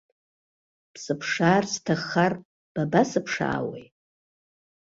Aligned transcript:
Бсыԥшаарц 0.93 1.69
сҭаххар, 1.75 2.33
бабасыԥшаауеи? 2.73 3.85